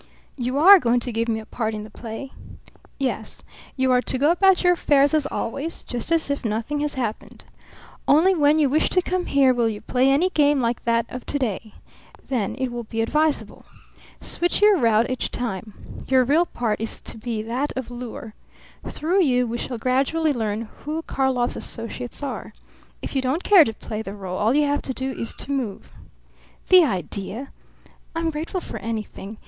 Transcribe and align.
"You 0.35 0.57
are 0.57 0.79
going 0.79 0.99
to 1.01 1.11
give 1.11 1.27
me 1.29 1.39
a 1.39 1.45
part 1.45 1.75
in 1.75 1.83
the 1.83 1.91
play?" 1.91 2.31
"Yes. 2.97 3.43
You 3.77 3.91
are 3.91 4.01
to 4.01 4.17
go 4.17 4.31
about 4.31 4.63
your 4.63 4.73
affairs 4.73 5.13
as 5.13 5.27
always, 5.27 5.83
just 5.83 6.11
as 6.11 6.31
if 6.31 6.43
nothing 6.43 6.79
had 6.79 6.95
happened. 6.95 7.45
Only 8.07 8.33
when 8.33 8.57
you 8.57 8.67
wish 8.67 8.89
to 8.89 9.01
come 9.03 9.27
here 9.27 9.53
will 9.53 9.69
you 9.69 9.79
play 9.79 10.09
any 10.09 10.31
game 10.31 10.59
like 10.59 10.83
that 10.85 11.05
of 11.11 11.27
to 11.27 11.37
day. 11.37 11.75
Then 12.29 12.55
it 12.55 12.69
will 12.71 12.85
be 12.85 13.01
advisable. 13.03 13.63
Switch 14.21 14.59
your 14.59 14.79
route 14.79 15.07
each 15.07 15.29
time. 15.29 15.75
Your 16.07 16.23
real 16.25 16.47
part 16.47 16.81
is 16.81 16.99
to 17.01 17.15
be 17.19 17.43
that 17.43 17.71
of 17.77 17.91
lure. 17.91 18.33
Through 18.83 19.21
you 19.23 19.45
we 19.45 19.59
shall 19.59 19.77
gradually 19.77 20.33
learn 20.33 20.61
who 20.79 21.03
Karlov's 21.03 21.55
associates 21.55 22.23
are. 22.23 22.55
If 23.03 23.15
you 23.15 23.21
don't 23.21 23.43
care 23.43 23.63
to 23.65 23.71
play 23.71 24.01
the 24.01 24.15
role 24.15 24.39
all 24.39 24.55
you 24.55 24.65
have 24.65 24.81
to 24.81 24.95
do 24.95 25.11
is 25.11 25.35
to 25.35 25.51
move." 25.51 25.91
"The 26.69 26.83
idea! 26.83 27.51
I'm 28.15 28.31
grateful 28.31 28.61
for 28.61 28.79
anything. 28.79 29.37